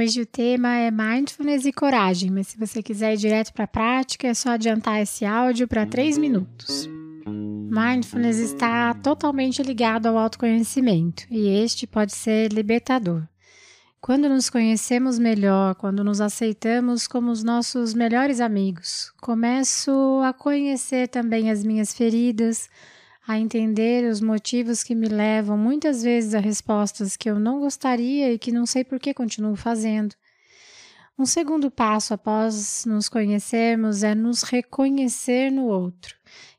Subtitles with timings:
[0.00, 3.68] Hoje o tema é mindfulness e coragem, mas se você quiser ir direto para a
[3.68, 6.88] prática, é só adiantar esse áudio para 3 minutos.
[7.26, 13.24] Mindfulness está totalmente ligado ao autoconhecimento e este pode ser libertador.
[14.00, 19.92] Quando nos conhecemos melhor, quando nos aceitamos como os nossos melhores amigos, começo
[20.24, 22.70] a conhecer também as minhas feridas,
[23.30, 28.32] a entender os motivos que me levam muitas vezes a respostas que eu não gostaria
[28.32, 30.16] e que não sei por que continuo fazendo.
[31.16, 36.16] Um segundo passo após nos conhecermos é nos reconhecer no outro,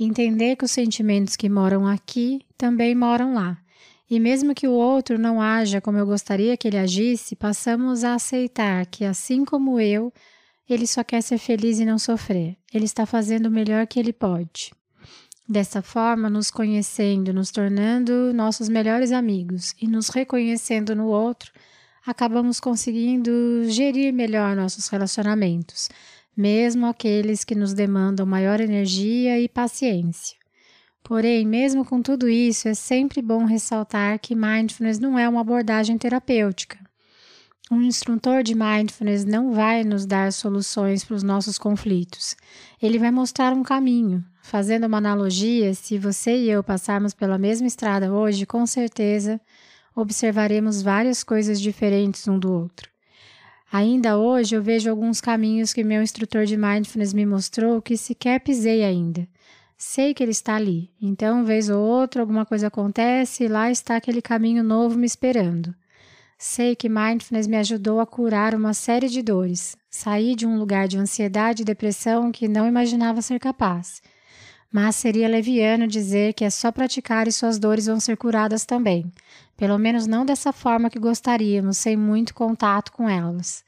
[0.00, 3.58] entender que os sentimentos que moram aqui também moram lá.
[4.08, 8.14] E mesmo que o outro não haja como eu gostaria que ele agisse, passamos a
[8.14, 10.10] aceitar que, assim como eu,
[10.66, 12.56] ele só quer ser feliz e não sofrer.
[12.72, 14.72] Ele está fazendo o melhor que ele pode.
[15.46, 21.52] Dessa forma, nos conhecendo, nos tornando nossos melhores amigos e nos reconhecendo no outro,
[22.06, 23.30] acabamos conseguindo
[23.66, 25.90] gerir melhor nossos relacionamentos,
[26.34, 30.36] mesmo aqueles que nos demandam maior energia e paciência.
[31.02, 35.98] Porém, mesmo com tudo isso, é sempre bom ressaltar que mindfulness não é uma abordagem
[35.98, 36.78] terapêutica.
[37.74, 42.36] Um instrutor de mindfulness não vai nos dar soluções para os nossos conflitos.
[42.80, 47.66] Ele vai mostrar um caminho, Fazendo uma analogia, se você e eu passarmos pela mesma
[47.66, 49.40] estrada hoje, com certeza
[49.96, 52.90] observaremos várias coisas diferentes um do outro.
[53.72, 58.38] Ainda hoje eu vejo alguns caminhos que meu instrutor de mindfulness me mostrou que sequer
[58.38, 59.26] pisei ainda.
[59.78, 63.96] Sei que ele está ali, então, vez ou outra, alguma coisa acontece e lá está
[63.96, 65.74] aquele caminho novo me esperando.
[66.46, 70.86] Sei que mindfulness me ajudou a curar uma série de dores, sair de um lugar
[70.86, 74.02] de ansiedade e depressão que não imaginava ser capaz
[74.70, 79.08] mas seria leviano dizer que é só praticar e suas dores vão ser curadas também,
[79.56, 83.64] pelo menos não dessa forma que gostaríamos, sem muito contato com elas.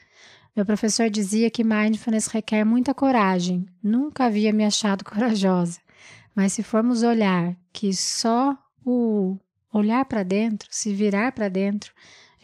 [0.57, 3.67] Meu professor dizia que mindfulness requer muita coragem.
[3.81, 5.79] Nunca havia me achado corajosa.
[6.35, 9.39] Mas se formos olhar que só o
[9.73, 11.93] olhar para dentro, se virar para dentro,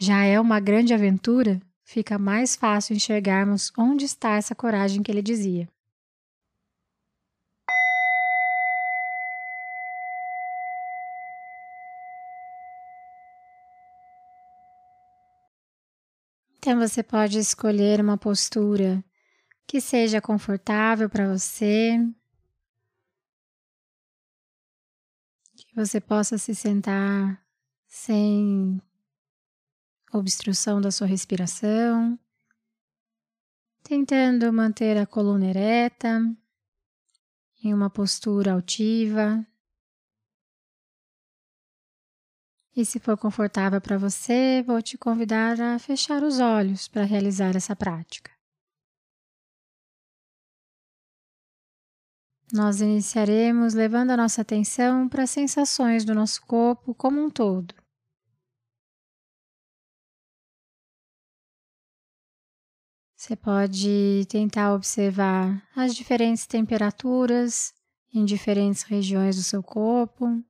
[0.03, 5.21] já é uma grande aventura, fica mais fácil enxergarmos onde está essa coragem que ele
[5.21, 5.65] dizia.
[16.57, 19.01] Então você pode escolher uma postura
[19.65, 21.97] que seja confortável para você,
[25.55, 27.41] que você possa se sentar
[27.87, 28.81] sem
[30.17, 32.17] obstrução da sua respiração,
[33.83, 36.21] tentando manter a coluna ereta,
[37.63, 39.45] em uma postura altiva,
[42.75, 47.55] E se for confortável para você, vou te convidar a fechar os olhos para realizar
[47.55, 48.31] essa prática.
[52.51, 57.82] Nós iniciaremos levando a nossa atenção para as sensações do nosso corpo como um todo.
[63.23, 67.73] Você pode tentar observar as diferentes temperaturas
[68.13, 70.43] em diferentes regiões do seu corpo.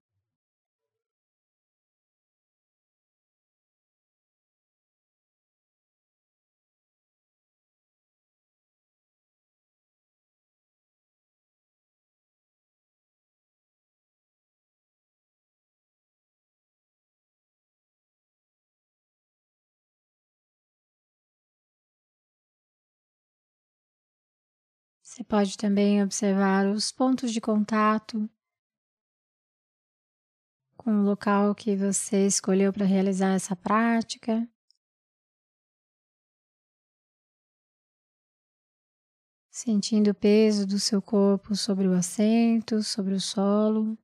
[25.14, 28.28] Você pode também observar os pontos de contato
[30.76, 34.50] com o local que você escolheu para realizar essa prática.
[39.52, 43.96] Sentindo o peso do seu corpo sobre o assento, sobre o solo.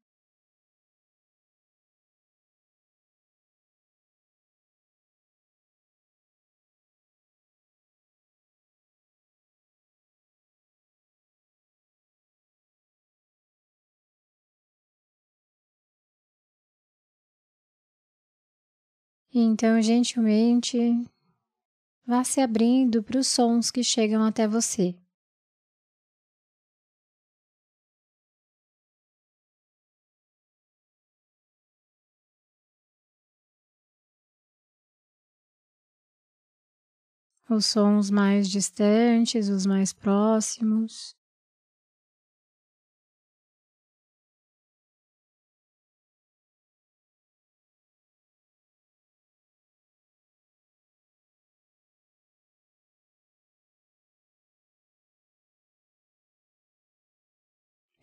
[19.33, 20.77] Então, gentilmente,
[22.05, 24.95] vá se abrindo para os sons que chegam até você.
[37.49, 41.18] Os sons mais distantes, os mais próximos.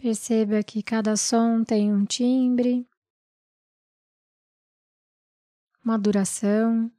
[0.07, 2.89] Perceba que cada som tem um timbre,
[5.85, 6.96] uma duração.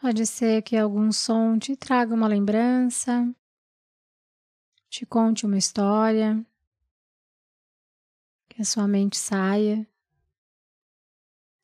[0.00, 3.28] Pode ser que algum som te traga uma lembrança,
[4.88, 6.46] te conte uma história,
[8.48, 9.84] que a sua mente saia.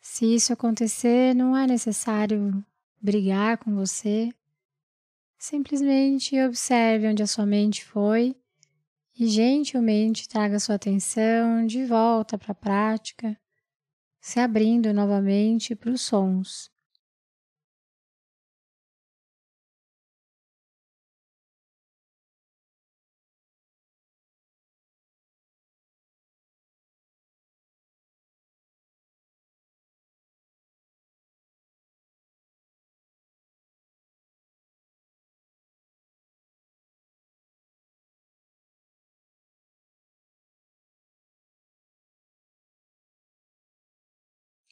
[0.01, 2.65] Se isso acontecer, não é necessário
[3.01, 4.35] brigar com você.
[5.39, 8.37] Simplesmente observe onde a sua mente foi
[9.17, 13.41] e gentilmente traga sua atenção de volta para a prática,
[14.21, 16.74] se abrindo novamente para os sons.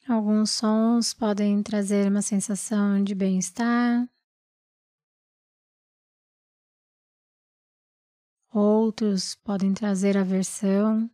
[0.07, 4.05] Alguns sons podem trazer uma sensação de bem-estar,
[8.51, 11.09] outros podem trazer aversão.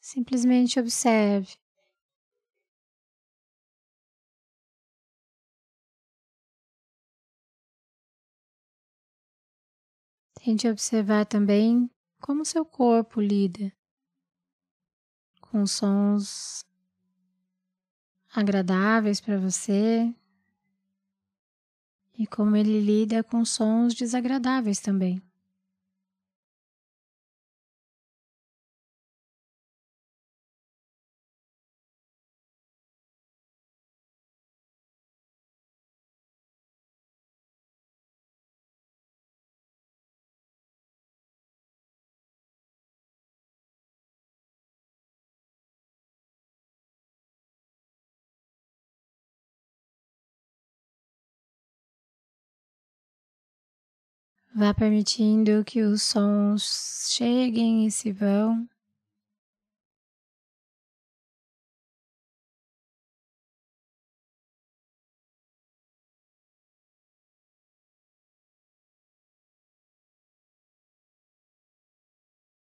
[0.00, 1.56] Simplesmente observe.
[10.34, 11.90] Tente observar também
[12.26, 13.72] como seu corpo lida
[15.40, 16.64] com sons
[18.34, 20.12] agradáveis para você
[22.18, 25.22] e como ele lida com sons desagradáveis também.
[54.58, 58.66] Vá permitindo que os sons cheguem e se vão.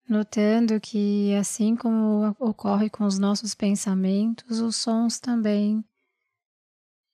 [0.08, 5.84] Notando que, assim como ocorre com os nossos pensamentos, os sons também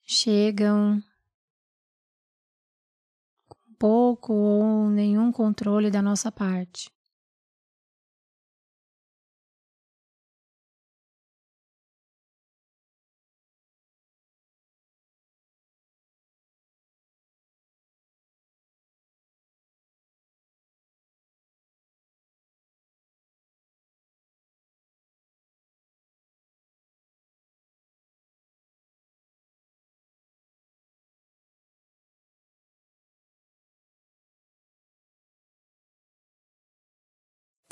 [0.06, 1.02] chegam
[3.82, 6.88] pouco ou nenhum controle da nossa parte.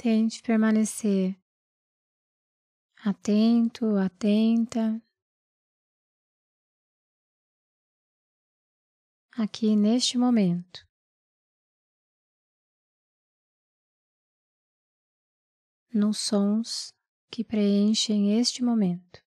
[0.03, 1.39] Tente permanecer
[3.05, 4.99] atento, atenta,
[9.33, 10.89] aqui neste momento.
[15.93, 16.95] Nos sons
[17.31, 19.23] que preenchem este momento.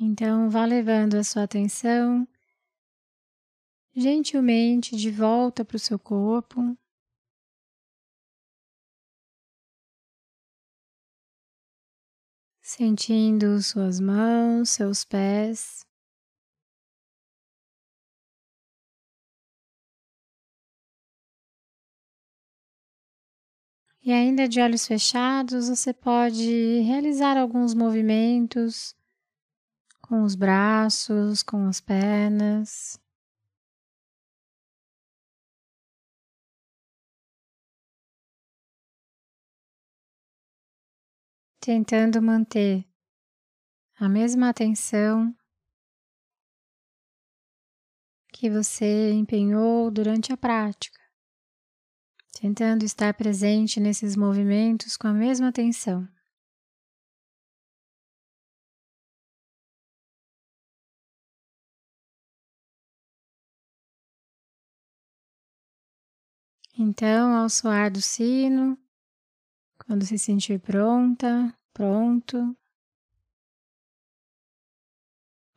[0.00, 2.26] Então, vá levando a sua atenção
[3.96, 6.78] gentilmente de volta para o seu corpo.
[12.62, 15.84] Sentindo suas mãos, seus pés.
[24.00, 28.97] E ainda de olhos fechados, você pode realizar alguns movimentos
[30.08, 32.98] com os braços, com as pernas.
[41.60, 42.86] Tentando manter
[44.00, 45.36] a mesma atenção
[48.32, 50.98] que você empenhou durante a prática
[52.40, 56.06] tentando estar presente nesses movimentos com a mesma atenção.
[66.80, 68.78] Então, ao soar do sino,
[69.84, 72.56] quando se sentir pronta, pronto,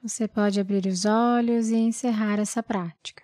[0.02, 3.24] você pode abrir os olhos e encerrar essa prática.